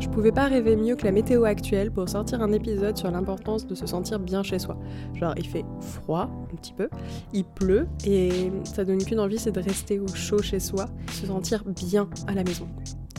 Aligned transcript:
Je 0.00 0.08
pouvais 0.08 0.30
pas 0.30 0.46
rêver 0.46 0.76
mieux 0.76 0.94
que 0.94 1.04
la 1.04 1.12
météo 1.12 1.44
actuelle 1.44 1.90
pour 1.90 2.08
sortir 2.08 2.40
un 2.40 2.52
épisode 2.52 2.96
sur 2.96 3.10
l'importance 3.10 3.66
de 3.66 3.74
se 3.74 3.86
sentir 3.86 4.20
bien 4.20 4.42
chez 4.42 4.58
soi. 4.58 4.76
Genre, 5.14 5.34
il 5.36 5.46
fait 5.46 5.64
froid, 5.80 6.30
un 6.52 6.56
petit 6.56 6.72
peu, 6.72 6.88
il 7.32 7.44
pleut, 7.44 7.88
et 8.04 8.52
ça 8.64 8.84
donne 8.84 9.02
qu'une 9.04 9.18
envie, 9.20 9.38
c'est 9.38 9.52
de 9.52 9.60
rester 9.60 9.98
au 9.98 10.08
chaud 10.08 10.40
chez 10.40 10.60
soi, 10.60 10.86
se 11.12 11.26
sentir 11.26 11.64
bien 11.64 12.08
à 12.28 12.34
la 12.34 12.44
maison. 12.44 12.68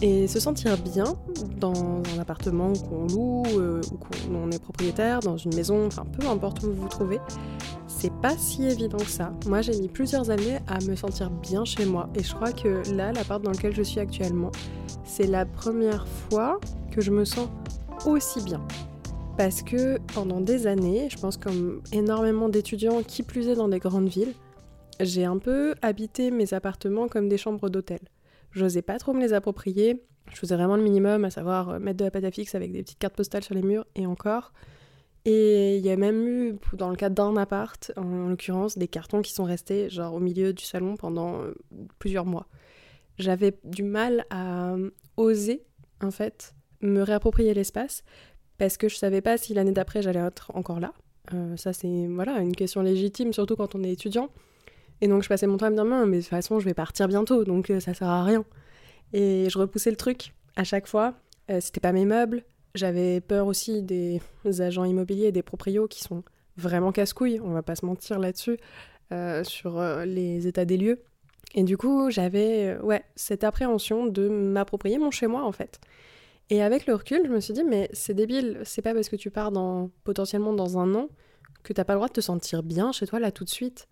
Et 0.01 0.27
se 0.29 0.39
sentir 0.39 0.77
bien 0.77 1.03
dans 1.57 2.01
un 2.15 2.19
appartement 2.19 2.71
qu'on 2.71 3.07
loue 3.07 3.43
euh, 3.57 3.81
ou 3.91 3.97
qu'on 3.97 4.49
est 4.49 4.61
propriétaire, 4.61 5.19
dans 5.19 5.35
une 5.35 5.53
maison, 5.53 5.87
enfin 5.87 6.05
peu 6.17 6.25
importe 6.25 6.63
où 6.63 6.67
vous 6.67 6.83
vous 6.83 6.87
trouvez, 6.87 7.19
c'est 7.87 8.13
pas 8.21 8.37
si 8.37 8.65
évident 8.65 8.97
que 8.97 9.09
ça. 9.09 9.33
Moi 9.45 9.61
j'ai 9.61 9.77
mis 9.77 9.89
plusieurs 9.89 10.29
années 10.29 10.59
à 10.67 10.79
me 10.85 10.95
sentir 10.95 11.29
bien 11.29 11.65
chez 11.65 11.85
moi 11.85 12.09
et 12.15 12.23
je 12.23 12.33
crois 12.33 12.53
que 12.53 12.81
là, 12.93 13.11
l'appart 13.11 13.43
dans 13.43 13.51
lequel 13.51 13.75
je 13.75 13.81
suis 13.81 13.99
actuellement, 13.99 14.53
c'est 15.03 15.27
la 15.27 15.45
première 15.45 16.07
fois 16.07 16.61
que 16.91 17.01
je 17.01 17.11
me 17.11 17.25
sens 17.25 17.49
aussi 18.05 18.41
bien. 18.41 18.65
Parce 19.37 19.61
que 19.61 19.97
pendant 20.13 20.39
des 20.39 20.65
années, 20.65 21.09
je 21.11 21.17
pense 21.17 21.35
comme 21.35 21.81
énormément 21.91 22.47
d'étudiants 22.47 23.03
qui 23.03 23.21
plus 23.23 23.49
est 23.49 23.55
dans 23.55 23.67
des 23.67 23.79
grandes 23.79 24.07
villes, 24.07 24.33
j'ai 25.01 25.25
un 25.25 25.37
peu 25.37 25.75
habité 25.81 26.31
mes 26.31 26.53
appartements 26.53 27.09
comme 27.09 27.27
des 27.27 27.37
chambres 27.37 27.69
d'hôtel. 27.69 27.99
J'osais 28.51 28.81
pas 28.81 28.97
trop 28.97 29.13
me 29.13 29.21
les 29.21 29.33
approprier. 29.33 30.01
Je 30.31 30.37
faisais 30.37 30.55
vraiment 30.55 30.75
le 30.75 30.83
minimum, 30.83 31.25
à 31.25 31.29
savoir 31.29 31.69
euh, 31.69 31.79
mettre 31.79 31.97
de 31.97 32.05
la 32.05 32.11
pâte 32.11 32.23
à 32.23 32.31
fixe 32.31 32.55
avec 32.55 32.71
des 32.71 32.83
petites 32.83 32.99
cartes 32.99 33.15
postales 33.15 33.43
sur 33.43 33.55
les 33.55 33.61
murs 33.61 33.85
et 33.95 34.05
encore. 34.05 34.53
Et 35.25 35.77
il 35.77 35.85
y 35.85 35.91
a 35.91 35.97
même 35.97 36.27
eu, 36.27 36.55
dans 36.73 36.89
le 36.89 36.95
cadre 36.95 37.15
d'un 37.15 37.35
appart, 37.37 37.91
en 37.97 38.29
l'occurrence, 38.29 38.77
des 38.77 38.87
cartons 38.87 39.21
qui 39.21 39.33
sont 39.33 39.43
restés 39.43 39.89
genre 39.89 40.13
au 40.13 40.19
milieu 40.19 40.53
du 40.53 40.63
salon 40.63 40.95
pendant 40.95 41.41
euh, 41.41 41.53
plusieurs 41.99 42.25
mois. 42.25 42.47
J'avais 43.17 43.59
du 43.65 43.83
mal 43.83 44.25
à 44.29 44.73
euh, 44.73 44.91
oser, 45.17 45.65
en 46.01 46.11
fait, 46.11 46.55
me 46.81 47.01
réapproprier 47.01 47.53
l'espace 47.53 48.03
parce 48.57 48.77
que 48.77 48.87
je 48.87 48.95
savais 48.95 49.21
pas 49.21 49.37
si 49.37 49.53
l'année 49.53 49.71
d'après 49.71 50.01
j'allais 50.01 50.19
être 50.19 50.51
encore 50.53 50.79
là. 50.79 50.93
ça, 51.55 51.71
c'est 51.73 52.07
voilà, 52.07 52.39
une 52.39 52.55
question 52.55 52.81
légitime, 52.81 53.31
surtout 53.31 53.55
quand 53.55 53.75
on 53.75 53.83
est 53.83 53.91
étudiant. 53.91 54.29
Et 55.01 55.07
donc 55.07 55.23
je 55.23 55.29
passais 55.29 55.47
mon 55.47 55.57
temps 55.57 55.67
à 55.67 55.69
me 55.69 55.75
dire, 55.75 55.85
mais 55.85 56.17
de 56.17 56.21
toute 56.21 56.29
façon, 56.29 56.59
je 56.59 56.65
vais 56.65 56.73
partir 56.73 57.07
bientôt, 57.07 57.43
donc 57.43 57.69
euh, 57.69 57.79
ça 57.79 57.93
sert 57.93 58.07
à 58.07 58.23
rien. 58.23 58.43
Et 59.13 59.47
je 59.49 59.57
repoussais 59.57 59.89
le 59.89 59.95
truc 59.95 60.33
à 60.55 60.63
chaque 60.63 60.87
fois. 60.87 61.13
Euh, 61.49 61.59
c'était 61.61 61.79
pas 61.79 61.91
mes 61.91 62.05
meubles. 62.05 62.43
J'avais 62.75 63.21
peur 63.21 63.47
aussi 63.47 63.81
des 63.81 64.21
agents 64.59 64.83
immobiliers, 64.83 65.31
des 65.31 65.41
proprios 65.41 65.87
qui 65.87 66.03
sont 66.03 66.23
vraiment 66.55 66.91
casse-couilles, 66.91 67.39
on 67.43 67.51
va 67.51 67.63
pas 67.63 67.75
se 67.75 67.85
mentir 67.85 68.19
là-dessus, 68.19 68.57
euh, 69.11 69.43
sur 69.43 69.81
les 70.05 70.45
états 70.45 70.65
des 70.65 70.77
lieux. 70.77 71.01
Et 71.55 71.63
du 71.63 71.77
coup, 71.77 72.11
j'avais 72.11 72.77
ouais, 72.83 73.03
cette 73.15 73.43
appréhension 73.43 74.05
de 74.05 74.27
m'approprier 74.27 74.99
mon 74.99 75.09
chez-moi 75.09 75.43
en 75.43 75.51
fait. 75.51 75.79
Et 76.51 76.61
avec 76.61 76.85
le 76.87 76.95
recul, 76.95 77.21
je 77.25 77.31
me 77.31 77.39
suis 77.39 77.53
dit, 77.53 77.63
mais 77.63 77.89
c'est 77.93 78.13
débile, 78.13 78.59
c'est 78.65 78.81
pas 78.81 78.93
parce 78.93 79.09
que 79.09 79.15
tu 79.15 79.29
pars 79.31 79.51
dans, 79.51 79.89
potentiellement 80.03 80.53
dans 80.53 80.77
un 80.77 80.93
an 80.95 81.09
que 81.63 81.73
t'as 81.73 81.83
pas 81.83 81.93
le 81.93 81.97
droit 81.97 82.07
de 82.07 82.13
te 82.13 82.21
sentir 82.21 82.63
bien 82.63 82.91
chez 82.91 83.05
toi 83.05 83.19
là 83.19 83.31
tout 83.31 83.43
de 83.43 83.49
suite. 83.49 83.87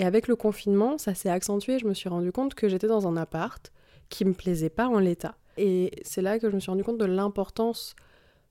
Et 0.00 0.04
avec 0.04 0.28
le 0.28 0.34
confinement, 0.34 0.96
ça 0.96 1.14
s'est 1.14 1.28
accentué. 1.28 1.78
Je 1.78 1.86
me 1.86 1.92
suis 1.92 2.08
rendu 2.08 2.32
compte 2.32 2.54
que 2.54 2.70
j'étais 2.70 2.86
dans 2.86 3.06
un 3.06 3.18
appart 3.18 3.70
qui 4.08 4.24
me 4.24 4.32
plaisait 4.32 4.70
pas 4.70 4.88
en 4.88 4.98
l'état. 4.98 5.36
Et 5.58 5.90
c'est 6.00 6.22
là 6.22 6.38
que 6.38 6.48
je 6.48 6.54
me 6.54 6.60
suis 6.60 6.70
rendu 6.70 6.82
compte 6.82 6.96
de 6.96 7.04
l'importance 7.04 7.94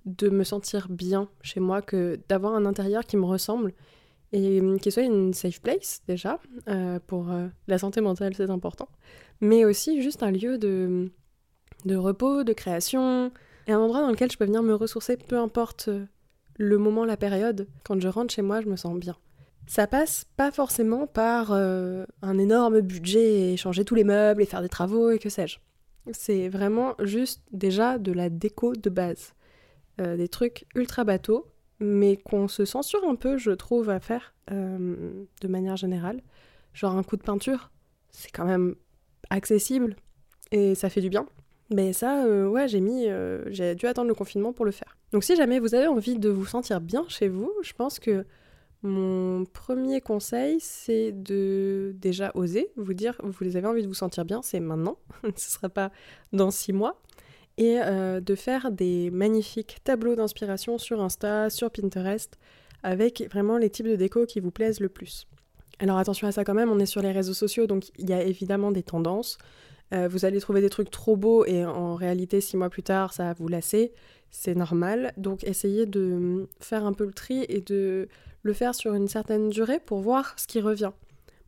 de 0.05 0.29
me 0.29 0.43
sentir 0.43 0.89
bien 0.89 1.27
chez 1.41 1.59
moi, 1.59 1.81
que 1.81 2.19
d'avoir 2.29 2.53
un 2.53 2.67
intérieur 2.67 3.03
qui 3.03 3.17
me 3.17 3.25
ressemble 3.25 3.73
et 4.31 4.61
qui 4.79 4.91
soit 4.91 5.01
une 5.01 5.33
safe 5.33 5.59
place 5.59 6.03
déjà 6.07 6.39
euh, 6.67 6.99
pour 7.07 7.31
euh, 7.31 7.47
la 7.67 7.79
santé 7.79 7.99
mentale, 7.99 8.35
c'est 8.35 8.51
important, 8.51 8.87
mais 9.41 9.65
aussi 9.65 10.03
juste 10.03 10.21
un 10.21 10.29
lieu 10.29 10.59
de, 10.59 11.11
de 11.85 11.95
repos, 11.95 12.43
de 12.43 12.53
création, 12.53 13.31
et 13.65 13.71
un 13.71 13.79
endroit 13.79 14.01
dans 14.01 14.11
lequel 14.11 14.31
je 14.31 14.37
peux 14.37 14.45
venir 14.45 14.61
me 14.61 14.75
ressourcer, 14.75 15.17
peu 15.17 15.39
importe 15.39 15.89
le 16.57 16.77
moment, 16.77 17.05
la 17.05 17.17
période. 17.17 17.67
Quand 17.83 17.99
je 17.99 18.07
rentre 18.07 18.31
chez 18.31 18.43
moi, 18.43 18.61
je 18.61 18.67
me 18.67 18.75
sens 18.75 18.95
bien. 18.99 19.17
Ça 19.69 19.85
passe 19.85 20.25
pas 20.35 20.49
forcément 20.49 21.05
par 21.05 21.51
euh, 21.51 22.03
un 22.23 22.39
énorme 22.39 22.81
budget 22.81 23.53
et 23.53 23.55
changer 23.55 23.85
tous 23.85 23.93
les 23.93 24.03
meubles 24.03 24.41
et 24.41 24.47
faire 24.47 24.63
des 24.63 24.67
travaux 24.67 25.11
et 25.11 25.19
que 25.19 25.29
sais-je. 25.29 25.59
C'est 26.11 26.49
vraiment 26.49 26.95
juste 27.03 27.43
déjà 27.51 27.99
de 27.99 28.11
la 28.11 28.31
déco 28.31 28.73
de 28.73 28.89
base. 28.89 29.35
Euh, 30.01 30.17
des 30.17 30.27
trucs 30.27 30.65
ultra 30.73 31.03
bateaux, 31.03 31.45
mais 31.79 32.17
qu'on 32.17 32.47
se 32.47 32.65
censure 32.65 33.07
un 33.07 33.13
peu, 33.13 33.37
je 33.37 33.51
trouve, 33.51 33.91
à 33.91 33.99
faire 33.99 34.33
euh, 34.51 35.23
de 35.39 35.47
manière 35.47 35.75
générale. 35.75 36.23
Genre 36.73 36.95
un 36.95 37.03
coup 37.03 37.15
de 37.15 37.21
peinture, 37.21 37.69
c'est 38.09 38.31
quand 38.31 38.45
même 38.45 38.73
accessible 39.29 39.97
et 40.49 40.73
ça 40.73 40.89
fait 40.89 41.01
du 41.01 41.09
bien. 41.09 41.27
Mais 41.71 41.93
ça, 41.93 42.25
ouais, 42.25 42.67
j'ai 42.67 42.81
mis, 42.81 43.05
j'ai 43.51 43.75
dû 43.75 43.85
attendre 43.85 44.07
le 44.07 44.15
confinement 44.15 44.51
pour 44.51 44.65
le 44.65 44.71
faire. 44.71 44.97
Donc 45.11 45.23
si 45.23 45.35
jamais 45.35 45.59
vous 45.59 45.75
avez 45.75 45.85
envie 45.85 46.17
de 46.17 46.29
vous 46.29 46.47
sentir 46.47 46.81
bien 46.81 47.05
chez 47.07 47.27
vous, 47.27 47.53
je 47.61 47.73
pense 47.73 47.99
que 47.99 48.25
mon 48.81 49.43
premier 49.45 49.99
conseil, 49.99 50.59
c'est 50.61 51.11
de 51.11 51.93
déjà 51.97 52.31
oser, 52.33 52.71
vous 52.77 52.93
dire, 52.93 53.19
vous 53.21 53.55
avez 53.57 53.67
envie 53.67 53.81
de 53.81 53.87
vous 53.87 53.93
sentir 53.93 54.23
bien, 54.23 54.41
c'est 54.41 54.59
maintenant, 54.59 54.97
ce 55.23 55.27
ne 55.27 55.33
sera 55.35 55.69
pas 55.69 55.91
dans 56.31 56.49
six 56.49 56.71
mois, 56.71 57.01
et 57.57 57.79
euh, 57.81 58.21
de 58.21 58.35
faire 58.35 58.71
des 58.71 59.11
magnifiques 59.11 59.77
tableaux 59.83 60.15
d'inspiration 60.15 60.77
sur 60.77 61.01
Insta, 61.01 61.49
sur 61.49 61.71
Pinterest, 61.71 62.37
avec 62.81 63.27
vraiment 63.29 63.57
les 63.57 63.69
types 63.69 63.87
de 63.87 63.97
déco 63.97 64.25
qui 64.25 64.39
vous 64.39 64.51
plaisent 64.51 64.79
le 64.79 64.89
plus. 64.89 65.27
Alors 65.79 65.97
attention 65.97 66.27
à 66.27 66.31
ça 66.31 66.45
quand 66.45 66.53
même, 66.53 66.71
on 66.71 66.79
est 66.79 66.85
sur 66.85 67.01
les 67.01 67.11
réseaux 67.11 67.33
sociaux, 67.33 67.67
donc 67.67 67.89
il 67.97 68.09
y 68.09 68.13
a 68.13 68.23
évidemment 68.23 68.71
des 68.71 68.83
tendances. 68.83 69.37
Euh, 69.93 70.07
vous 70.07 70.25
allez 70.25 70.39
trouver 70.39 70.61
des 70.61 70.69
trucs 70.69 70.91
trop 70.91 71.15
beaux 71.15 71.45
et 71.45 71.65
en 71.65 71.95
réalité, 71.95 72.41
six 72.41 72.57
mois 72.57 72.69
plus 72.69 72.83
tard, 72.83 73.13
ça 73.13 73.23
va 73.25 73.33
vous 73.33 73.47
lasser. 73.47 73.91
C'est 74.31 74.55
normal. 74.55 75.13
Donc 75.17 75.43
essayez 75.43 75.85
de 75.85 76.47
faire 76.59 76.85
un 76.85 76.93
peu 76.93 77.05
le 77.05 77.13
tri 77.13 77.45
et 77.49 77.61
de 77.61 78.07
le 78.43 78.53
faire 78.53 78.75
sur 78.75 78.93
une 78.93 79.07
certaine 79.07 79.49
durée 79.49 79.79
pour 79.79 79.99
voir 80.01 80.33
ce 80.37 80.47
qui 80.47 80.61
revient. 80.61 80.91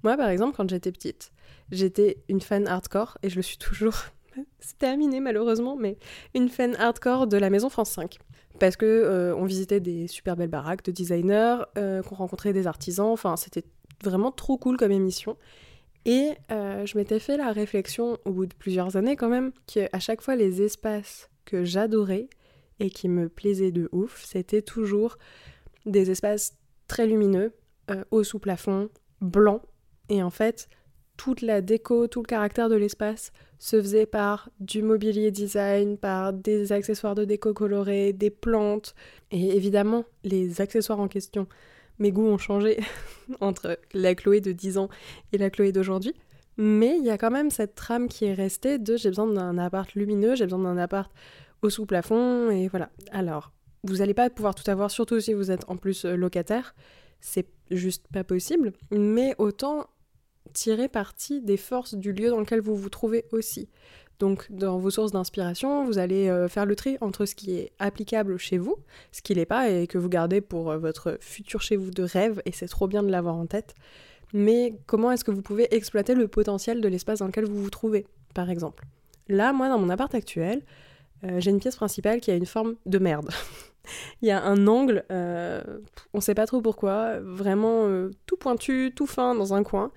Moi, 0.03 0.17
par 0.17 0.29
exemple, 0.29 0.55
quand 0.55 0.69
j'étais 0.69 0.91
petite, 0.91 1.31
j'étais 1.71 2.17
une 2.27 2.41
fan 2.41 2.67
hardcore, 2.67 3.17
et 3.23 3.29
je 3.29 3.35
le 3.35 3.41
suis 3.41 3.57
toujours, 3.57 3.95
c'est 4.59 4.77
terminé 4.77 5.19
malheureusement, 5.19 5.75
mais 5.75 5.97
une 6.33 6.49
fan 6.49 6.75
hardcore 6.75 7.27
de 7.27 7.37
la 7.37 7.49
Maison 7.49 7.69
France 7.69 7.91
5. 7.91 8.17
Parce 8.59 8.75
que 8.75 8.85
euh, 8.85 9.35
on 9.35 9.45
visitait 9.45 9.79
des 9.79 10.07
super 10.07 10.35
belles 10.35 10.49
baraques 10.49 10.83
de 10.83 10.91
designers, 10.91 11.57
euh, 11.77 12.01
qu'on 12.01 12.15
rencontrait 12.15 12.53
des 12.53 12.67
artisans, 12.67 13.07
enfin 13.07 13.37
c'était 13.37 13.63
vraiment 14.03 14.31
trop 14.31 14.57
cool 14.57 14.77
comme 14.77 14.91
émission. 14.91 15.37
Et 16.05 16.31
euh, 16.51 16.85
je 16.85 16.97
m'étais 16.97 17.19
fait 17.19 17.37
la 17.37 17.51
réflexion 17.51 18.17
au 18.25 18.31
bout 18.31 18.45
de 18.45 18.53
plusieurs 18.53 18.95
années 18.95 19.15
quand 19.15 19.29
même, 19.29 19.51
qu'à 19.67 19.99
chaque 19.99 20.21
fois 20.21 20.35
les 20.35 20.61
espaces 20.61 21.29
que 21.45 21.63
j'adorais 21.63 22.27
et 22.79 22.89
qui 22.89 23.07
me 23.07 23.29
plaisaient 23.29 23.71
de 23.71 23.87
ouf, 23.91 24.23
c'était 24.25 24.63
toujours 24.63 25.17
des 25.85 26.09
espaces 26.09 26.57
très 26.87 27.05
lumineux, 27.05 27.53
euh, 27.91 28.03
haut 28.11 28.23
sous 28.23 28.39
plafond, 28.39 28.89
blanc. 29.21 29.61
Et 30.09 30.23
en 30.23 30.31
fait, 30.31 30.67
toute 31.17 31.41
la 31.41 31.61
déco, 31.61 32.07
tout 32.07 32.21
le 32.21 32.27
caractère 32.27 32.69
de 32.69 32.75
l'espace 32.75 33.31
se 33.59 33.79
faisait 33.79 34.07
par 34.07 34.49
du 34.59 34.81
mobilier 34.81 35.29
design, 35.29 35.97
par 35.97 36.33
des 36.33 36.71
accessoires 36.71 37.13
de 37.13 37.25
déco 37.25 37.53
colorés, 37.53 38.11
des 38.11 38.31
plantes. 38.31 38.95
Et 39.29 39.55
évidemment, 39.55 40.03
les 40.23 40.61
accessoires 40.61 40.99
en 40.99 41.07
question, 41.07 41.47
mes 42.01 42.11
goûts 42.11 42.27
ont 42.27 42.37
changé 42.37 42.79
entre 43.39 43.79
la 43.93 44.15
Chloé 44.15 44.41
de 44.41 44.51
10 44.51 44.77
ans 44.77 44.89
et 45.31 45.37
la 45.37 45.49
Chloé 45.49 45.71
d'aujourd'hui. 45.71 46.13
Mais 46.57 46.97
il 46.97 47.05
y 47.05 47.09
a 47.09 47.17
quand 47.17 47.31
même 47.31 47.49
cette 47.49 47.75
trame 47.75 48.09
qui 48.09 48.25
est 48.25 48.33
restée 48.33 48.77
de 48.77 48.97
j'ai 48.97 49.09
besoin 49.09 49.27
d'un 49.27 49.57
appart 49.57 49.93
lumineux, 49.93 50.35
j'ai 50.35 50.45
besoin 50.45 50.59
d'un 50.59 50.77
appart 50.77 51.11
au 51.61 51.69
sous-plafond, 51.69 52.49
et 52.49 52.67
voilà. 52.67 52.89
Alors, 53.11 53.53
vous 53.83 53.97
n'allez 53.97 54.13
pas 54.13 54.29
pouvoir 54.29 54.55
tout 54.55 54.69
avoir, 54.69 54.91
surtout 54.91 55.19
si 55.19 55.33
vous 55.33 55.51
êtes 55.51 55.63
en 55.69 55.77
plus 55.77 56.05
euh, 56.05 56.15
locataire. 56.15 56.75
C'est 57.19 57.47
juste 57.69 58.07
pas 58.11 58.23
possible. 58.23 58.73
Mais 58.91 59.35
autant 59.37 59.87
tirer 60.53 60.87
parti 60.87 61.41
des 61.41 61.57
forces 61.57 61.93
du 61.93 62.11
lieu 62.11 62.29
dans 62.29 62.39
lequel 62.39 62.61
vous 62.61 62.75
vous 62.75 62.89
trouvez 62.89 63.25
aussi. 63.31 63.69
Donc 64.21 64.45
dans 64.51 64.77
vos 64.77 64.91
sources 64.91 65.11
d'inspiration, 65.11 65.83
vous 65.83 65.97
allez 65.97 66.29
euh, 66.29 66.47
faire 66.47 66.67
le 66.67 66.75
tri 66.75 66.95
entre 67.01 67.25
ce 67.25 67.33
qui 67.33 67.55
est 67.55 67.71
applicable 67.79 68.37
chez 68.37 68.59
vous, 68.59 68.75
ce 69.11 69.23
qui 69.23 69.33
l'est 69.33 69.47
pas 69.47 69.71
et 69.71 69.87
que 69.87 69.97
vous 69.97 70.09
gardez 70.09 70.41
pour 70.41 70.69
euh, 70.69 70.77
votre 70.77 71.17
futur 71.19 71.63
chez 71.63 71.75
vous 71.75 71.89
de 71.89 72.03
rêve, 72.03 72.39
et 72.45 72.51
c'est 72.51 72.67
trop 72.67 72.87
bien 72.87 73.01
de 73.01 73.09
l'avoir 73.09 73.35
en 73.35 73.47
tête. 73.47 73.73
Mais 74.31 74.75
comment 74.85 75.11
est-ce 75.11 75.23
que 75.23 75.31
vous 75.31 75.41
pouvez 75.41 75.73
exploiter 75.73 76.13
le 76.13 76.27
potentiel 76.27 76.81
de 76.81 76.87
l'espace 76.87 77.17
dans 77.17 77.25
lequel 77.25 77.45
vous 77.45 77.63
vous 77.63 77.71
trouvez, 77.71 78.05
par 78.35 78.51
exemple? 78.51 78.85
Là, 79.27 79.53
moi, 79.53 79.69
dans 79.69 79.79
mon 79.79 79.89
appart 79.89 80.13
actuel, 80.13 80.61
j'ai 81.37 81.51
une 81.51 81.59
pièce 81.59 81.75
principale 81.75 82.21
qui 82.21 82.31
a 82.31 82.35
une 82.35 82.45
forme 82.45 82.75
de 82.85 82.97
merde. 82.97 83.29
Il 84.21 84.27
y 84.27 84.31
a 84.31 84.43
un 84.43 84.67
angle, 84.67 85.03
euh, 85.11 85.61
on 86.13 86.21
sait 86.21 86.35
pas 86.35 86.45
trop 86.45 86.61
pourquoi, 86.61 87.19
vraiment 87.19 87.85
euh, 87.85 88.11
tout 88.25 88.37
pointu, 88.37 88.91
tout 88.95 89.07
fin 89.07 89.35
dans 89.35 89.53
un 89.53 89.63
coin. 89.63 89.91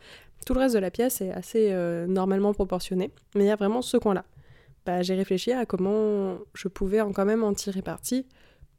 Tout 0.45 0.55
le 0.55 0.61
reste 0.61 0.75
de 0.75 0.81
la 0.81 0.91
pièce 0.91 1.21
est 1.21 1.31
assez 1.31 1.73
euh, 1.73 2.07
normalement 2.07 2.53
proportionné, 2.53 3.11
mais 3.35 3.45
il 3.45 3.47
y 3.47 3.51
a 3.51 3.57
vraiment 3.57 3.83
ce 3.83 3.97
coin-là. 3.97 4.25
Bah, 4.85 5.03
j'ai 5.03 5.15
réfléchi 5.15 5.53
à 5.53 5.65
comment 5.65 6.39
je 6.55 6.69
pouvais 6.69 7.01
en 7.01 7.13
quand 7.13 7.25
même 7.25 7.43
en 7.43 7.55
tirer 7.55 7.83
parti 7.83 8.27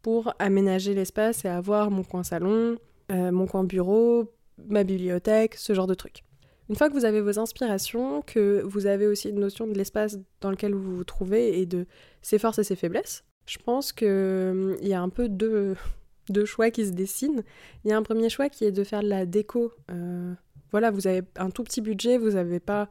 pour 0.04 0.34
aménager 0.38 0.94
l'espace 0.94 1.46
et 1.46 1.48
avoir 1.48 1.90
mon 1.90 2.04
coin 2.04 2.24
salon, 2.24 2.78
mon 3.10 3.48
coin 3.48 3.64
bureau, 3.64 4.32
ma 4.70 4.84
bibliothèque, 4.84 5.56
ce 5.56 5.74
genre 5.74 5.88
de 5.88 5.96
trucs. 5.96 6.24
Une 6.70 6.76
fois 6.76 6.90
que 6.90 6.94
vous 6.94 7.06
avez 7.06 7.22
vos 7.22 7.38
inspirations, 7.40 8.22
que 8.22 8.64
vous 8.66 8.88
avez 8.88 9.06
aussi 9.06 9.30
une 9.30 9.40
notion 9.40 9.68
de 9.68 9.74
l'espace 9.74 10.18
dans 10.42 10.50
lequel 10.50 10.74
vous 10.74 10.98
vous 10.98 11.04
trouvez 11.04 11.60
et 11.60 11.66
de 11.66 11.86
ses 12.22 12.40
forces 12.40 12.60
et 12.60 12.64
ses 12.64 12.76
faiblesses, 12.76 13.24
Je 13.46 13.60
pense 13.60 13.94
qu'il 13.94 14.08
hum, 14.08 14.76
y 14.82 14.94
a 14.94 15.02
un 15.02 15.10
peu 15.10 15.30
deux, 15.30 15.76
deux, 16.30 16.46
choix 16.46 16.72
qui 16.72 16.86
se 16.86 16.92
dessinent. 16.92 17.44
Il 17.84 17.92
y 17.92 17.94
a 17.94 17.98
un 17.98 18.04
premier 18.04 18.30
choix 18.30 18.50
qui 18.50 18.66
est 18.66 18.72
de 18.72 18.84
faire 18.84 19.04
de 19.04 19.10
la 19.10 19.28
déco. 19.28 19.72
Euh, 19.92 20.34
voilà, 20.76 20.92
vous 20.92 21.08
avez 21.08 21.22
un 21.38 21.52
tout 21.52 21.64
petit 21.64 21.80
budget, 21.80 22.18
vous 22.18 22.32
n'avez 22.32 22.60
pas 22.60 22.90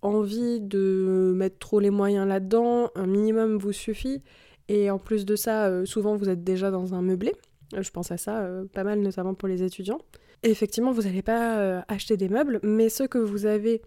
envie 0.00 0.58
de 0.58 1.34
mettre 1.36 1.58
trop 1.58 1.80
les 1.80 1.90
moyens 1.90 2.26
là-dedans, 2.26 2.88
un 2.94 3.06
minimum 3.06 3.58
vous 3.58 3.72
suffit. 3.72 4.22
Et 4.68 4.90
en 4.90 4.98
plus 4.98 5.26
de 5.26 5.36
ça, 5.36 5.66
euh, 5.66 5.84
souvent 5.84 6.16
vous 6.16 6.30
êtes 6.30 6.42
déjà 6.42 6.70
dans 6.70 6.94
un 6.94 7.02
meublé. 7.02 7.34
Euh, 7.74 7.82
je 7.82 7.90
pense 7.90 8.10
à 8.10 8.16
ça 8.16 8.48
pas 8.72 8.84
mal, 8.84 9.00
notamment 9.00 9.34
pour 9.34 9.48
les 9.48 9.62
étudiants. 9.62 9.98
Effectivement, 10.44 10.92
vous 10.92 11.02
n'allez 11.02 11.20
pas 11.20 11.84
acheter 11.88 12.16
des 12.16 12.30
meubles, 12.30 12.58
mais 12.62 12.88
ceux 12.88 13.06
que 13.06 13.18
vous 13.18 13.44
avez 13.44 13.82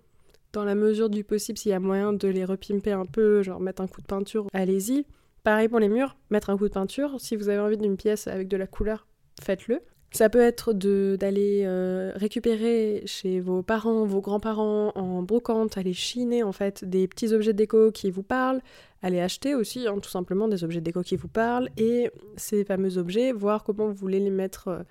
dans 0.54 0.64
la 0.64 0.76
mesure 0.76 1.10
du 1.10 1.24
possible, 1.24 1.58
s'il 1.58 1.72
y 1.72 1.74
a 1.74 1.80
moyen 1.80 2.14
de 2.14 2.28
les 2.28 2.46
repimper 2.46 2.92
un 2.92 3.06
peu, 3.06 3.42
genre 3.42 3.60
mettre 3.60 3.82
un 3.82 3.88
coup 3.88 4.02
de 4.02 4.06
peinture, 4.06 4.46
allez-y. 4.54 5.08
Pareil 5.44 5.70
pour 5.70 5.80
les 5.80 5.90
murs, 5.90 6.18
mettre 6.30 6.52
un 6.52 6.58
coup 6.58 6.68
de 6.68 6.74
peinture. 6.74 7.20
Si 7.20 7.36
vous 7.36 7.50
avez 7.50 7.60
envie 7.60 7.78
d'une 7.78 7.98
pièce 7.98 8.28
avec 8.28 8.48
de 8.48 8.58
la 8.58 8.68
couleur, 8.68 9.08
faites-le. 9.42 9.82
Ça 10.12 10.28
peut 10.28 10.42
être 10.42 10.74
d'aller 10.74 11.64
euh, 11.66 12.12
récupérer 12.16 13.04
chez 13.06 13.40
vos 13.40 13.62
parents, 13.62 14.06
vos 14.06 14.22
grands-parents 14.22 14.92
en 14.96 15.22
brocante, 15.22 15.78
aller 15.78 15.94
chiner 15.94 16.42
en 16.42 16.52
fait 16.52 16.84
des 16.84 17.08
petits 17.08 17.32
objets 17.32 17.54
de 17.54 17.58
déco 17.58 17.92
qui 17.92 18.10
vous 18.10 18.24
parlent, 18.24 18.62
aller 19.04 19.20
acheter 19.20 19.54
aussi 19.54 19.88
hein, 19.88 20.00
tout 20.02 20.10
simplement 20.10 20.48
des 20.48 20.64
objets 20.64 20.80
de 20.80 20.86
déco 20.86 21.04
qui 21.04 21.16
vous 21.16 21.28
parlent 21.28 21.70
et 21.78 22.10
ces 22.38 22.64
fameux 22.66 22.98
objets, 22.98 23.32
voir 23.32 23.64
comment 23.64 23.88
vous 23.88 23.94
voulez 23.94 24.20
les 24.20 24.32
mettre 24.32 24.70
euh, 24.70 24.84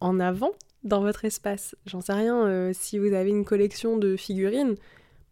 en 0.00 0.18
avant 0.18 0.50
dans 0.82 1.00
votre 1.00 1.24
espace. 1.24 1.76
J'en 1.86 2.00
sais 2.00 2.12
rien, 2.12 2.46
euh, 2.46 2.72
si 2.74 2.98
vous 2.98 3.12
avez 3.12 3.30
une 3.30 3.44
collection 3.44 3.96
de 3.96 4.16
figurines, 4.16 4.74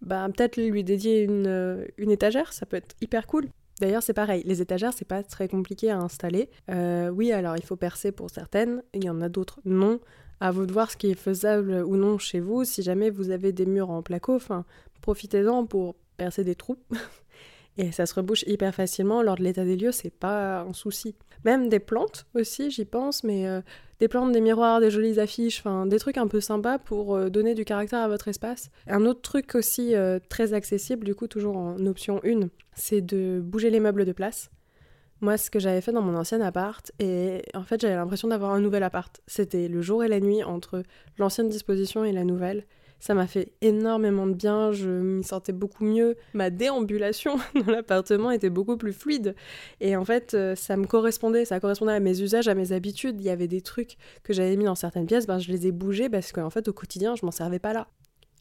bah 0.01 0.29
peut-être 0.29 0.57
lui 0.59 0.85
dédier 0.85 1.23
une, 1.23 1.87
une 1.99 2.11
étagère, 2.11 2.53
ça 2.53 2.67
peut 2.67 2.77
être 2.77 2.95
hyper 3.01 3.27
cool. 3.27 3.49
D'ailleurs, 3.81 4.03
c'est 4.03 4.15
pareil, 4.15 4.43
les 4.47 4.63
étagères, 4.63 4.93
c'est 4.95 5.05
pas 5.05 5.23
très 5.23 5.49
compliqué 5.49 5.91
à 5.91 5.99
installer. 5.99 6.49
Euh, 6.71 7.09
oui, 7.09 7.33
alors 7.33 7.57
il 7.57 7.65
faut 7.65 7.77
percer 7.77 8.13
pour 8.13 8.31
certaines, 8.31 8.83
il 8.93 9.05
y 9.05 9.11
en 9.11 9.21
a 9.21 9.29
d'autres 9.29 9.61
non. 9.65 10.01
À 10.41 10.51
vous 10.51 10.67
de 10.67 10.73
voir 10.73 10.91
ce 10.91 10.97
qui 10.97 11.11
est 11.11 11.15
faisable 11.15 11.85
ou 11.87 11.97
non 11.97 12.19
chez 12.19 12.41
vous. 12.41 12.65
Si 12.65 12.83
jamais 12.83 13.09
vous 13.09 13.31
avez 13.31 13.53
des 13.53 13.67
murs 13.67 13.91
en 13.91 14.03
placo, 14.03 14.39
profitez-en 15.01 15.65
pour 15.65 15.95
percer 16.17 16.45
des 16.45 16.55
trous. 16.55 16.79
Et 17.77 17.91
ça 17.93 18.07
se 18.07 18.15
rebouche 18.15 18.45
hyper 18.47 18.75
facilement. 18.75 19.23
Lors 19.23 19.37
de 19.37 19.43
l'état 19.43 19.65
des 19.65 19.77
lieux, 19.77 19.93
c'est 19.93 20.15
pas 20.15 20.61
un 20.61 20.73
souci. 20.73 21.17
Même 21.45 21.69
des 21.69 21.81
plantes 21.81 22.27
aussi, 22.35 22.71
j'y 22.71 22.85
pense, 22.85 23.25
mais 23.25 23.47
euh, 23.47 23.61
des 24.05 24.09
plantes, 24.09 24.33
des 24.33 24.43
miroirs, 24.43 24.81
des 24.81 24.91
jolies 24.91 25.19
affiches, 25.19 25.61
enfin 25.61 25.87
des 25.87 25.99
trucs 25.99 26.19
un 26.19 26.27
peu 26.27 26.39
sympas 26.39 26.79
pour 26.79 27.17
euh, 27.17 27.31
donner 27.31 27.55
du 27.55 27.65
caractère 27.65 28.01
à 28.01 28.09
votre 28.09 28.29
espace. 28.29 28.69
Un 28.87 29.07
autre 29.07 29.23
truc 29.23 29.55
aussi 29.55 29.95
euh, 29.95 30.19
très 30.29 30.53
accessible, 30.53 31.07
du 31.07 31.15
coup 31.15 31.27
toujours 31.27 31.57
en 31.57 31.87
option 31.87 32.21
1, 32.23 32.51
c'est 32.75 33.01
de 33.01 33.41
bouger 33.43 33.71
les 33.71 33.81
meubles 33.81 34.05
de 34.05 34.13
place. 34.13 34.51
Moi, 35.23 35.39
ce 35.39 35.51
que 35.51 35.59
j'avais 35.59 35.81
fait 35.81 35.93
dans 35.93 36.03
mon 36.03 36.15
ancien 36.17 36.43
appart, 36.43 36.93
et 36.99 37.41
en 37.55 37.63
fait 37.63 37.81
j'avais 37.81 37.95
l'impression 37.95 38.29
d'avoir 38.29 38.53
un 38.53 38.61
nouvel 38.61 38.83
appart. 38.83 39.23
C'était 39.27 39.69
le 39.69 39.81
jour 39.81 40.05
et 40.05 40.09
la 40.09 40.21
nuit 40.21 40.45
entre 40.45 40.83
l'ancienne 41.17 41.49
disposition 41.49 42.05
et 42.05 42.13
la 42.13 42.25
nouvelle. 42.25 42.67
Ça 43.05 43.13
m'a 43.13 43.27
fait 43.27 43.53
énormément 43.61 44.27
de 44.27 44.33
bien, 44.33 44.73
je 44.73 44.89
m'y 44.89 45.23
sentais 45.23 45.53
beaucoup 45.53 45.85
mieux. 45.85 46.17
Ma 46.33 46.49
déambulation 46.49 47.37
dans 47.55 47.71
l'appartement 47.71 48.31
était 48.31 48.49
beaucoup 48.49 48.79
plus 48.79 48.95
fluide. 48.95 49.35
Et 49.83 49.95
en 49.95 50.07
fait, 50.07 50.33
euh, 50.33 50.55
ça 50.55 50.79
me 50.79 50.87
correspondait, 50.87 51.45
ça 51.45 51.61
correspondait 51.61 51.93
à 51.93 52.01
mes 52.01 52.23
usages, 52.23 52.49
à 52.49 52.55
mes 52.55 52.73
habitudes. 52.73 53.21
Il 53.21 53.27
y 53.27 53.29
avait 53.29 53.47
des 53.47 53.61
trucs 53.61 53.99
que 54.23 54.33
j'avais 54.33 54.57
mis 54.57 54.65
dans 54.65 54.75
certaines 54.75 55.05
pièces, 55.05 55.27
ben, 55.27 55.39
je 55.39 55.53
les 55.53 55.67
ai 55.67 55.71
bougés 55.71 56.09
parce 56.09 56.33
qu'en 56.33 56.49
fait, 56.49 56.67
au 56.67 56.73
quotidien, 56.73 57.15
je 57.15 57.27
m'en 57.27 57.31
servais 57.31 57.59
pas 57.59 57.75
là. 57.75 57.89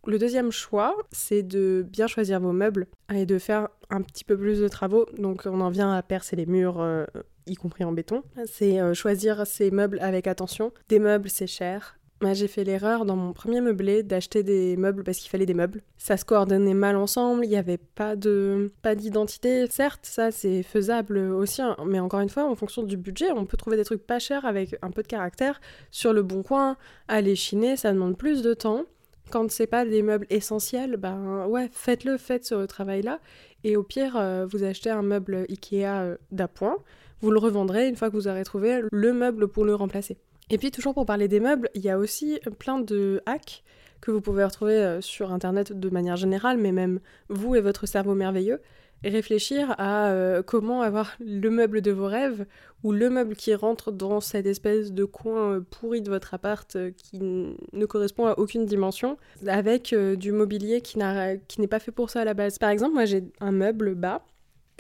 Le 0.08 0.18
deuxième 0.18 0.54
choix, 0.54 0.96
c'est 1.12 1.44
de 1.44 1.86
bien 1.86 2.08
choisir 2.08 2.40
vos 2.40 2.54
meubles 2.54 2.88
et 3.14 3.26
de 3.26 3.40
faire 3.40 3.68
un 3.90 4.02
petit 4.02 4.24
peu 4.24 4.38
plus 4.38 4.62
de 4.62 4.70
travaux. 4.70 5.08
Donc 5.18 5.42
on 5.46 5.60
en 5.60 5.72
vient 5.72 5.92
à 5.92 6.02
percer 6.02 6.38
les 6.38 6.46
murs, 6.46 6.80
euh, 6.80 7.04
y 7.48 7.56
compris 7.56 7.84
en 7.84 7.92
béton. 7.92 8.24
C'est 8.46 8.80
euh, 8.80 8.94
choisir 8.94 9.46
ces 9.46 9.72
meubles 9.72 10.00
avec 10.00 10.26
attention. 10.26 10.72
Des 10.88 11.00
meubles, 11.00 11.30
c'est 11.30 11.48
cher 11.48 11.98
j'ai 12.32 12.48
fait 12.48 12.64
l'erreur 12.64 13.04
dans 13.04 13.18
mon 13.18 13.34
premier 13.34 13.60
meublé 13.60 14.04
d'acheter 14.04 14.44
des 14.44 14.78
meubles 14.78 15.04
parce 15.04 15.18
qu'il 15.18 15.30
fallait 15.30 15.46
des 15.46 15.54
meubles. 15.54 15.82
Ça 15.98 16.16
se 16.16 16.24
coordonnait 16.24 16.74
mal 16.74 16.96
ensemble, 16.96 17.44
il 17.44 17.50
n'y 17.50 17.58
avait 17.58 17.78
pas 17.78 18.16
de 18.16 18.72
pas 18.82 18.96
d'identité. 18.96 19.68
Certes, 19.70 20.06
ça 20.06 20.32
c'est 20.32 20.64
faisable 20.64 21.18
aussi, 21.18 21.62
hein, 21.62 21.76
mais 21.86 22.00
encore 22.00 22.22
une 22.22 22.30
fois, 22.30 22.46
en 22.46 22.56
fonction 22.56 22.84
du 22.84 22.96
budget, 22.96 23.32
on 23.32 23.46
peut 23.46 23.58
trouver 23.58 23.76
des 23.76 23.84
trucs 23.84 24.08
pas 24.08 24.20
chers 24.20 24.46
avec 24.46 24.78
un 24.82 24.92
peu 24.92 25.02
de 25.02 25.08
caractère 25.08 25.60
sur 25.92 26.14
le 26.14 26.24
bon 26.24 26.44
coin. 26.44 26.78
Aller 27.10 27.36
chiner, 27.36 27.76
ça 27.76 27.92
demande 27.92 28.18
plus 28.18 28.42
de 28.42 28.54
temps. 28.54 28.84
Quand 29.30 29.50
c'est 29.52 29.68
pas 29.68 29.84
des 29.84 30.04
meubles 30.04 30.28
essentiels, 30.30 30.96
ben 30.96 31.48
ouais, 31.48 31.70
faites-le, 31.74 32.18
faites 32.18 32.46
ce 32.46 32.66
travail-là. 32.66 33.20
Et 33.64 33.76
au 33.76 33.84
pire, 33.84 34.16
euh, 34.18 34.46
vous 34.50 34.64
achetez 34.64 34.90
un 34.90 35.02
meuble 35.02 35.46
Ikea 35.50 35.86
euh, 35.86 36.18
d'appoint, 36.32 36.78
vous 37.22 37.32
le 37.32 37.40
revendrez 37.40 37.88
une 37.88 37.96
fois 37.96 38.10
que 38.10 38.16
vous 38.16 38.28
aurez 38.28 38.44
trouvé 38.44 38.82
le 38.92 39.14
meuble 39.14 39.48
pour 39.48 39.66
le 39.66 39.74
remplacer. 39.74 40.18
Et 40.50 40.58
puis 40.58 40.72
toujours 40.72 40.94
pour 40.94 41.06
parler 41.06 41.28
des 41.28 41.40
meubles, 41.40 41.70
il 41.74 41.82
y 41.82 41.90
a 41.90 41.98
aussi 41.98 42.40
plein 42.60 42.80
de 42.80 43.22
hacks 43.26 43.64
que 44.04 44.12
vous 44.12 44.20
pouvez 44.20 44.44
retrouver 44.44 44.76
euh, 44.76 45.00
sur 45.00 45.32
Internet 45.32 45.72
de 45.72 45.90
manière 45.90 46.18
générale, 46.18 46.58
mais 46.58 46.74
même 46.74 47.00
vous 47.30 47.56
et 47.56 47.62
votre 47.62 47.86
cerveau 47.86 48.16
merveilleux, 48.16 48.60
réfléchir 49.06 49.74
à 49.78 50.10
euh, 50.10 50.44
comment 50.44 50.82
avoir 50.82 51.14
le 51.22 51.50
meuble 51.50 51.82
de 51.82 51.92
vos 51.92 52.08
rêves 52.08 52.46
ou 52.84 52.92
le 52.92 53.10
meuble 53.10 53.34
qui 53.34 53.56
rentre 53.56 53.94
dans 53.94 54.20
cette 54.20 54.46
espèce 54.46 54.92
de 54.92 55.06
coin 55.06 55.54
euh, 55.54 55.62
pourri 55.62 56.02
de 56.02 56.10
votre 56.10 56.34
appart 56.34 56.78
qui 56.98 57.20
ne 57.22 57.86
correspond 57.86 58.26
à 58.26 58.34
aucune 58.38 58.66
dimension, 58.66 59.18
avec 59.48 59.96
du 59.96 60.34
mobilier 60.34 60.82
qui 60.82 61.00
n'est 61.00 61.68
pas 61.70 61.80
fait 61.80 61.92
pour 61.92 62.10
ça 62.10 62.22
à 62.22 62.26
la 62.26 62.34
base. 62.34 62.58
Par 62.60 62.70
exemple, 62.70 62.94
moi 62.94 63.06
j'ai 63.06 63.24
un 63.40 63.54
meuble 63.54 63.96
bas 63.96 64.26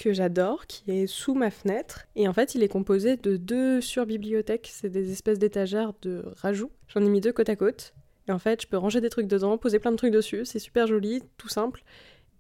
que 0.03 0.11
j'adore, 0.11 0.67
qui 0.67 0.83
est 0.91 1.07
sous 1.07 1.33
ma 1.33 1.49
fenêtre. 1.49 2.07
Et 2.17 2.27
en 2.27 2.33
fait, 2.33 2.55
il 2.55 2.63
est 2.63 2.67
composé 2.67 3.15
de 3.15 3.37
deux 3.37 3.79
sur-bibliothèques. 3.79 4.69
C'est 4.69 4.89
des 4.89 5.11
espèces 5.13 5.39
d'étagères 5.39 5.93
de 6.01 6.25
rajout. 6.35 6.71
J'en 6.89 7.01
ai 7.01 7.09
mis 7.09 7.21
deux 7.21 7.31
côte 7.31 7.47
à 7.47 7.55
côte. 7.55 7.93
Et 8.27 8.33
en 8.33 8.39
fait, 8.39 8.61
je 8.61 8.67
peux 8.67 8.75
ranger 8.75 8.99
des 8.99 9.09
trucs 9.09 9.27
dedans, 9.27 9.57
poser 9.57 9.79
plein 9.79 9.91
de 9.91 9.95
trucs 9.95 10.11
dessus. 10.11 10.43
C'est 10.43 10.59
super 10.59 10.87
joli, 10.87 11.23
tout 11.37 11.47
simple. 11.47 11.83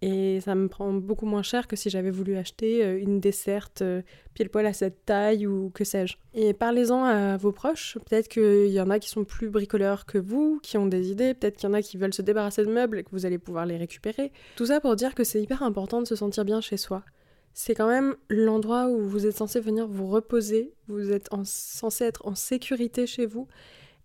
Et 0.01 0.41
ça 0.41 0.53
me 0.55 0.67
prend 0.67 0.91
beaucoup 0.91 1.25
moins 1.25 1.43
cher 1.43 1.65
que 1.65 1.77
si 1.77 1.89
j'avais 1.89 2.11
voulu 2.11 2.35
acheter 2.35 2.83
euh, 2.83 2.99
une 2.99 3.21
desserte 3.21 3.81
euh, 3.81 4.01
pile 4.33 4.49
poil 4.49 4.65
à 4.65 4.73
cette 4.73 5.05
taille 5.05 5.47
ou 5.47 5.69
que 5.69 5.85
sais-je. 5.85 6.17
Et 6.33 6.53
parlez-en 6.53 7.05
à 7.05 7.37
vos 7.37 7.53
proches. 7.53 7.97
Peut-être 8.09 8.27
qu'il 8.27 8.67
y 8.67 8.81
en 8.81 8.89
a 8.89 8.99
qui 8.99 9.07
sont 9.07 9.23
plus 9.23 9.49
bricoleurs 9.49 10.05
que 10.05 10.17
vous, 10.17 10.59
qui 10.61 10.77
ont 10.77 10.87
des 10.87 11.11
idées. 11.11 11.33
Peut-être 11.33 11.55
qu'il 11.55 11.69
y 11.69 11.71
en 11.71 11.73
a 11.73 11.81
qui 11.81 11.95
veulent 11.95 12.13
se 12.13 12.21
débarrasser 12.21 12.65
de 12.65 12.71
meubles 12.71 12.99
et 12.99 13.03
que 13.05 13.11
vous 13.13 13.25
allez 13.25 13.37
pouvoir 13.37 13.65
les 13.65 13.77
récupérer. 13.77 14.33
Tout 14.57 14.65
ça 14.65 14.81
pour 14.81 14.97
dire 14.97 15.15
que 15.15 15.23
c'est 15.23 15.41
hyper 15.41 15.63
important 15.63 16.01
de 16.01 16.07
se 16.07 16.17
sentir 16.17 16.43
bien 16.43 16.59
chez 16.59 16.75
soi 16.75 17.05
c'est 17.53 17.75
quand 17.75 17.87
même 17.87 18.15
l'endroit 18.29 18.87
où 18.87 19.01
vous 19.01 19.27
êtes 19.27 19.37
censé 19.37 19.59
venir 19.59 19.87
vous 19.87 20.07
reposer, 20.07 20.73
vous 20.87 21.11
êtes 21.11 21.29
censé 21.43 22.05
être 22.05 22.25
en 22.25 22.35
sécurité 22.35 23.05
chez 23.05 23.25
vous. 23.25 23.47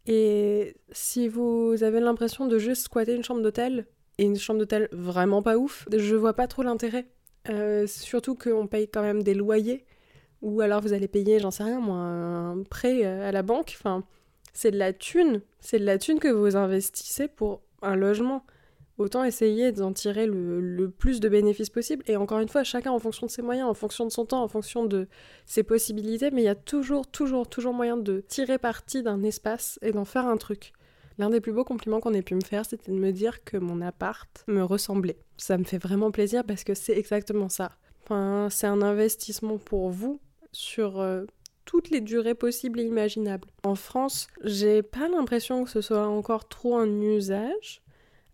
Et 0.06 0.76
si 0.90 1.28
vous 1.28 1.82
avez 1.82 2.00
l'impression 2.00 2.46
de 2.46 2.58
juste 2.58 2.84
squatter 2.84 3.14
une 3.14 3.24
chambre 3.24 3.42
d'hôtel, 3.42 3.86
et 4.18 4.24
une 4.24 4.36
chambre 4.36 4.58
d'hôtel 4.58 4.88
vraiment 4.92 5.42
pas 5.42 5.56
ouf, 5.56 5.86
je 5.96 6.16
vois 6.16 6.34
pas 6.34 6.48
trop 6.48 6.62
l'intérêt. 6.62 7.06
Euh, 7.50 7.86
surtout 7.86 8.34
qu'on 8.34 8.66
paye 8.66 8.88
quand 8.88 9.02
même 9.02 9.22
des 9.22 9.34
loyers, 9.34 9.86
ou 10.42 10.60
alors 10.60 10.80
vous 10.80 10.92
allez 10.92 11.08
payer, 11.08 11.38
j'en 11.38 11.50
sais 11.50 11.62
rien, 11.62 11.80
moi, 11.80 11.96
un 11.96 12.62
prêt 12.64 13.04
à 13.04 13.32
la 13.32 13.42
banque. 13.42 13.76
Enfin, 13.78 14.04
c'est 14.52 14.70
de 14.70 14.78
la 14.78 14.92
thune, 14.92 15.40
c'est 15.60 15.78
de 15.78 15.84
la 15.84 15.98
thune 15.98 16.18
que 16.18 16.28
vous 16.28 16.56
investissez 16.56 17.28
pour 17.28 17.62
un 17.80 17.96
logement 17.96 18.44
autant 18.98 19.24
essayer 19.24 19.72
d'en 19.72 19.92
tirer 19.92 20.26
le, 20.26 20.90
plus 20.90 21.20
de 21.20 21.28
bénéfices 21.28 21.70
possible. 21.70 22.02
Et 22.06 22.16
encore 22.16 22.40
une 22.40 22.48
fois, 22.48 22.64
chacun 22.64 22.90
en 22.90 22.98
fonction 22.98 23.26
de 23.26 23.30
ses 23.30 23.42
moyens, 23.42 23.68
en 23.68 23.74
fonction 23.74 24.04
de 24.04 24.10
son 24.10 24.26
temps, 24.26 24.42
en 24.42 24.48
fonction 24.48 24.84
de 24.84 25.08
ses 25.46 25.62
possibilités, 25.62 26.30
mais 26.30 26.42
il 26.42 26.46
y 26.46 26.48
a 26.48 26.54
toujours, 26.54 27.06
toujours, 27.06 27.48
toujours 27.48 27.72
moyen 27.72 27.96
de 27.96 28.24
tirer 28.28 28.58
parti 28.58 29.02
d'un 29.02 29.22
espace 29.22 29.78
et 29.82 29.92
d'en 29.92 30.04
faire 30.04 30.26
un 30.26 30.36
truc. 30.36 30.72
L'un 31.18 31.30
des 31.30 31.40
plus 31.40 31.52
beaux 31.52 31.64
compliments 31.64 32.00
qu'on 32.00 32.14
ait 32.14 32.22
pu 32.22 32.34
me 32.34 32.44
faire, 32.44 32.64
c'était 32.64 32.92
de 32.92 32.96
me 32.96 33.10
dire 33.10 33.42
que 33.44 33.56
mon 33.56 33.80
appart 33.80 34.28
me 34.46 34.62
ressemblait. 34.62 35.18
Ça 35.36 35.58
me 35.58 35.64
fait 35.64 35.78
vraiment 35.78 36.10
plaisir 36.10 36.44
parce 36.44 36.62
que 36.62 36.74
c'est 36.74 36.96
exactement 36.96 37.48
ça. 37.48 37.72
Enfin, 38.04 38.48
c'est 38.50 38.68
un 38.68 38.82
investissement 38.82 39.58
pour 39.58 39.90
vous 39.90 40.20
sur 40.52 41.00
euh, 41.00 41.24
toutes 41.64 41.90
les 41.90 42.00
durées 42.00 42.34
possibles 42.34 42.80
et 42.80 42.84
imaginables. 42.84 43.48
En 43.64 43.74
France, 43.74 44.28
j'ai 44.44 44.82
pas 44.82 45.08
l'impression 45.08 45.64
que 45.64 45.70
ce 45.70 45.80
soit 45.80 46.06
encore 46.06 46.48
trop 46.48 46.78
un 46.78 47.00
usage. 47.02 47.82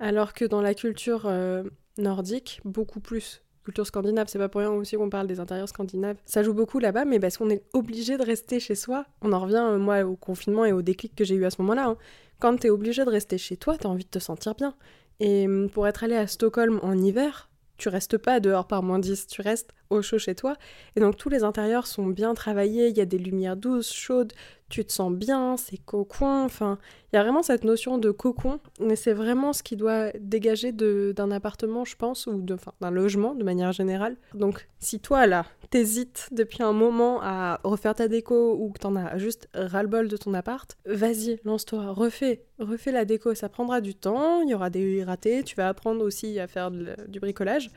Alors 0.04 0.34
que 0.34 0.44
dans 0.44 0.60
la 0.60 0.74
culture 0.74 1.22
euh, 1.24 1.62
nordique, 1.96 2.60
beaucoup 2.66 3.00
plus. 3.00 3.42
Culture 3.64 3.86
scandinave, 3.86 4.26
c'est 4.28 4.38
pas 4.38 4.50
pour 4.50 4.60
rien 4.60 4.70
aussi 4.70 4.96
qu'on 4.96 5.08
parle 5.08 5.26
des 5.26 5.40
intérieurs 5.40 5.70
scandinaves. 5.70 6.18
Ça 6.26 6.42
joue 6.42 6.52
beaucoup 6.52 6.78
là-bas, 6.78 7.06
mais 7.06 7.18
parce 7.18 7.38
qu'on 7.38 7.48
est 7.48 7.62
obligé 7.72 8.18
de 8.18 8.22
rester 8.22 8.60
chez 8.60 8.74
soi. 8.74 9.06
On 9.22 9.32
en 9.32 9.40
revient, 9.40 9.62
euh, 9.62 9.78
moi, 9.78 10.04
au 10.04 10.14
confinement 10.14 10.66
et 10.66 10.72
au 10.72 10.82
déclic 10.82 11.14
que 11.14 11.24
j'ai 11.24 11.36
eu 11.36 11.46
à 11.46 11.50
ce 11.50 11.62
moment-là. 11.62 11.86
Hein. 11.86 11.96
Quand 12.38 12.54
t'es 12.54 12.68
obligé 12.68 13.02
de 13.02 13.08
rester 13.08 13.38
chez 13.38 13.56
toi, 13.56 13.78
t'as 13.78 13.88
envie 13.88 14.04
de 14.04 14.10
te 14.10 14.18
sentir 14.18 14.54
bien. 14.54 14.74
Et 15.20 15.46
hum, 15.46 15.70
pour 15.70 15.88
être 15.88 16.04
allé 16.04 16.16
à 16.16 16.26
Stockholm 16.26 16.80
en 16.82 16.98
hiver, 16.98 17.48
tu 17.78 17.88
restes 17.88 18.18
pas 18.18 18.40
dehors 18.40 18.66
par 18.66 18.82
moins 18.82 18.98
10, 18.98 19.26
tu 19.26 19.40
restes 19.40 19.72
au 19.94 20.02
chaud 20.02 20.18
chez 20.18 20.34
toi. 20.34 20.56
Et 20.96 21.00
donc 21.00 21.16
tous 21.16 21.28
les 21.28 21.44
intérieurs 21.44 21.86
sont 21.86 22.06
bien 22.06 22.34
travaillés, 22.34 22.88
il 22.88 22.96
y 22.96 23.00
a 23.00 23.06
des 23.06 23.18
lumières 23.18 23.56
douces, 23.56 23.92
chaudes, 23.92 24.32
tu 24.68 24.84
te 24.84 24.92
sens 24.92 25.12
bien, 25.12 25.56
c'est 25.56 25.76
cocon, 25.76 26.44
enfin, 26.44 26.78
il 27.12 27.16
y 27.16 27.18
a 27.18 27.22
vraiment 27.22 27.42
cette 27.42 27.64
notion 27.64 27.98
de 27.98 28.10
cocon, 28.10 28.58
mais 28.80 28.96
c'est 28.96 29.12
vraiment 29.12 29.52
ce 29.52 29.62
qui 29.62 29.76
doit 29.76 30.10
dégager 30.18 30.72
d'un 30.72 31.30
appartement, 31.30 31.84
je 31.84 31.94
pense, 31.96 32.26
ou 32.26 32.42
d'un 32.42 32.90
logement 32.90 33.34
de 33.34 33.44
manière 33.44 33.72
générale. 33.72 34.16
Donc 34.34 34.66
si 34.80 35.00
toi 35.00 35.26
là, 35.26 35.44
t'hésites 35.70 36.28
depuis 36.32 36.62
un 36.62 36.72
moment 36.72 37.20
à 37.22 37.60
refaire 37.62 37.94
ta 37.94 38.08
déco 38.08 38.56
ou 38.58 38.70
que 38.72 38.80
t'en 38.80 38.96
as 38.96 39.16
juste 39.18 39.48
ras-le-bol 39.54 40.08
de 40.08 40.16
ton 40.16 40.34
appart, 40.34 40.76
vas-y, 40.86 41.38
lance-toi, 41.44 41.92
refais, 41.92 42.42
refais 42.58 42.90
la 42.90 43.04
déco, 43.04 43.34
ça 43.34 43.48
prendra 43.48 43.80
du 43.80 43.94
temps, 43.94 44.40
il 44.40 44.50
y 44.50 44.54
aura 44.54 44.70
des 44.70 45.04
ratés, 45.04 45.44
tu 45.44 45.54
vas 45.56 45.68
apprendre 45.68 46.02
aussi 46.02 46.40
à 46.40 46.48
faire 46.48 46.70
du 46.70 47.20
bricolage, 47.20 47.70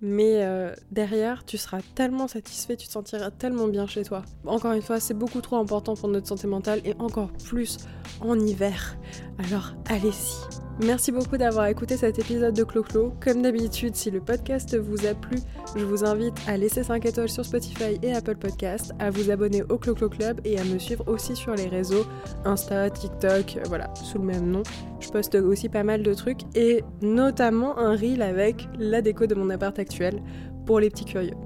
mais 0.00 0.44
euh, 0.44 0.74
derrière, 0.90 1.44
tu 1.44 1.58
seras 1.58 1.80
tellement 1.94 2.28
satisfait, 2.28 2.76
tu 2.76 2.86
te 2.86 2.92
sentiras 2.92 3.30
tellement 3.30 3.68
bien 3.68 3.86
chez 3.86 4.04
toi. 4.04 4.22
Encore 4.46 4.72
une 4.72 4.82
fois, 4.82 5.00
c'est 5.00 5.14
beaucoup 5.14 5.40
trop 5.40 5.56
important 5.56 5.94
pour 5.94 6.08
notre 6.08 6.28
santé 6.28 6.46
mentale 6.46 6.80
et 6.84 6.94
encore 6.98 7.32
plus 7.32 7.78
en 8.20 8.38
hiver. 8.38 8.96
Alors 9.38 9.74
allez-y. 9.88 10.67
Merci 10.80 11.10
beaucoup 11.10 11.36
d'avoir 11.36 11.66
écouté 11.66 11.96
cet 11.96 12.20
épisode 12.20 12.54
de 12.54 12.62
Clo-Clo. 12.62 13.12
Comme 13.20 13.42
d'habitude, 13.42 13.96
si 13.96 14.12
le 14.12 14.20
podcast 14.20 14.76
vous 14.78 15.06
a 15.06 15.14
plu, 15.14 15.38
je 15.74 15.84
vous 15.84 16.04
invite 16.04 16.34
à 16.46 16.56
laisser 16.56 16.84
5 16.84 17.04
étoiles 17.04 17.28
sur 17.28 17.44
Spotify 17.44 17.98
et 18.00 18.12
Apple 18.12 18.36
Podcast, 18.36 18.92
à 19.00 19.10
vous 19.10 19.28
abonner 19.30 19.64
au 19.64 19.76
Clo-Clo 19.76 20.08
Club 20.08 20.40
et 20.44 20.56
à 20.56 20.62
me 20.62 20.78
suivre 20.78 21.02
aussi 21.08 21.34
sur 21.34 21.52
les 21.54 21.66
réseaux 21.66 22.04
Insta, 22.44 22.90
TikTok, 22.90 23.56
euh, 23.56 23.62
voilà, 23.66 23.92
sous 23.94 24.18
le 24.18 24.24
même 24.24 24.48
nom. 24.48 24.62
Je 25.00 25.08
poste 25.08 25.34
aussi 25.34 25.68
pas 25.68 25.82
mal 25.82 26.04
de 26.04 26.14
trucs 26.14 26.42
et 26.54 26.84
notamment 27.02 27.76
un 27.76 27.96
reel 27.96 28.22
avec 28.22 28.68
la 28.78 29.02
déco 29.02 29.26
de 29.26 29.34
mon 29.34 29.50
appart 29.50 29.76
actuel 29.80 30.22
pour 30.64 30.78
les 30.78 30.90
petits 30.90 31.06
curieux. 31.06 31.36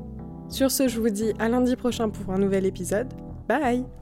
Sur 0.51 0.71
ce, 0.71 0.89
je 0.89 1.01
vous 1.01 1.09
dis 1.09 1.33
à 1.39 1.49
lundi 1.49 1.75
prochain 1.77 2.11
pour 2.11 2.35
un 2.35 2.39
nouvel 2.39 2.67
épisode. 2.67 3.09
Bye 3.49 4.02